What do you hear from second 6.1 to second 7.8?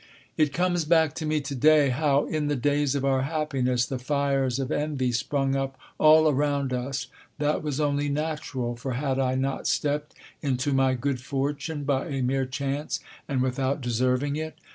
around us. That was